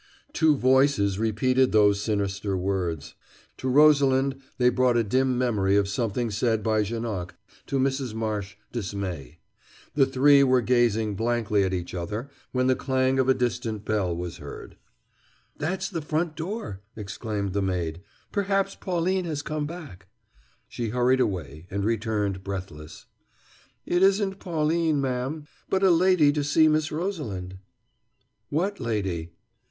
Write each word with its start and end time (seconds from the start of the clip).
Two 0.33 0.57
voices 0.57 1.19
repeated 1.19 1.71
those 1.71 2.01
sinister 2.01 2.57
words. 2.57 3.13
To 3.57 3.69
Rosalind 3.69 4.41
they 4.57 4.69
brought 4.69 4.97
a 4.97 5.03
dim 5.03 5.37
memory 5.37 5.75
of 5.75 5.87
something 5.87 6.31
said 6.31 6.63
by 6.63 6.81
Janoc, 6.81 7.35
to 7.67 7.77
Mrs. 7.77 8.15
Marsh 8.15 8.55
dismay. 8.71 9.37
The 9.93 10.07
three 10.07 10.41
were 10.43 10.61
gazing 10.63 11.13
blankly 11.13 11.63
at 11.63 11.71
each 11.71 11.93
other 11.93 12.31
when 12.51 12.65
the 12.65 12.75
clang 12.75 13.19
of 13.19 13.29
a 13.29 13.35
distant 13.35 13.85
bell 13.85 14.15
was 14.17 14.37
heard. 14.37 14.75
"That's 15.59 15.87
the 15.87 16.01
front 16.01 16.35
door," 16.35 16.81
exclaimed 16.95 17.53
the 17.53 17.61
maid. 17.61 18.01
"Perhaps 18.31 18.73
Pauline 18.73 19.25
has 19.25 19.43
come 19.43 19.67
back." 19.67 20.07
She 20.67 20.89
hurried 20.89 21.19
away, 21.19 21.67
and 21.69 21.85
returned, 21.85 22.43
breathless. 22.43 23.05
"It 23.85 24.01
isn't 24.01 24.39
Pauline, 24.39 24.99
ma'm, 24.99 25.45
but 25.69 25.83
a 25.83 25.91
lady 25.91 26.31
to 26.31 26.43
see 26.43 26.67
Miss 26.67 26.91
Rosalind." 26.91 27.59
"What 28.49 28.79
lady?" 28.79 29.33